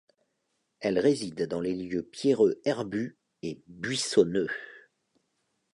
[0.79, 4.49] Elle réside dans les lieux pierreux herbus et buissonneux.